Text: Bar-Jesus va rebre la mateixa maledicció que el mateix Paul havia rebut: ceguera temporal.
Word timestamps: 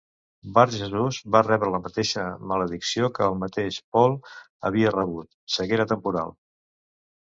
Bar-Jesus 0.53 1.19
va 1.35 1.41
rebre 1.47 1.69
la 1.75 1.81
mateixa 1.83 2.25
maledicció 2.53 3.13
que 3.19 3.29
el 3.29 3.39
mateix 3.45 3.81
Paul 3.99 4.19
havia 4.73 4.99
rebut: 5.01 5.35
ceguera 5.61 5.91
temporal. 5.97 6.39